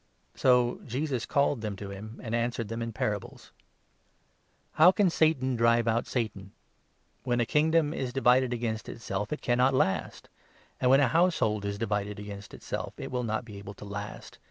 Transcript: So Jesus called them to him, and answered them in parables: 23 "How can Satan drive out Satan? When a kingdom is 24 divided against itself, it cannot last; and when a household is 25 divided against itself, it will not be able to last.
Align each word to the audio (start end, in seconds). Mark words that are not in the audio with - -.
So 0.33 0.79
Jesus 0.83 1.27
called 1.27 1.61
them 1.61 1.75
to 1.75 1.91
him, 1.91 2.19
and 2.23 2.33
answered 2.33 2.69
them 2.69 2.81
in 2.81 2.91
parables: 2.91 3.51
23 4.71 4.83
"How 4.83 4.91
can 4.91 5.09
Satan 5.11 5.55
drive 5.55 5.87
out 5.87 6.07
Satan? 6.07 6.53
When 7.23 7.39
a 7.39 7.45
kingdom 7.45 7.93
is 7.93 8.09
24 8.11 8.13
divided 8.13 8.53
against 8.53 8.89
itself, 8.89 9.31
it 9.31 9.41
cannot 9.43 9.75
last; 9.75 10.27
and 10.79 10.89
when 10.89 11.01
a 11.01 11.07
household 11.07 11.65
is 11.65 11.77
25 11.77 11.79
divided 11.81 12.19
against 12.19 12.55
itself, 12.55 12.95
it 12.97 13.11
will 13.11 13.21
not 13.23 13.45
be 13.45 13.59
able 13.59 13.75
to 13.75 13.85
last. 13.85 14.39